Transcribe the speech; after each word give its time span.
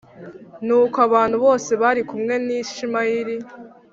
Nuko 0.65 0.97
abantu 1.07 1.35
bose 1.45 1.71
bari 1.81 2.01
kumwe 2.09 2.35
na 2.45 2.51
Ishimayeli 2.63 3.35